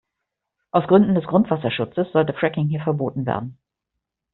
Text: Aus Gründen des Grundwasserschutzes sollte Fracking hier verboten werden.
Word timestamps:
Aus 0.71 0.87
Gründen 0.87 1.13
des 1.13 1.25
Grundwasserschutzes 1.27 2.07
sollte 2.11 2.33
Fracking 2.33 2.67
hier 2.69 2.81
verboten 2.81 3.27
werden. 3.27 3.59